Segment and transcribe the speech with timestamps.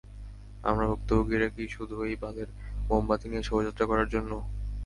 [0.63, 2.49] আমরা ভুক্তভোগীরা কী শুধু এই বালের
[2.89, 4.31] মোমবাতি নিয়ে শোভাযাত্রা করার জন্য?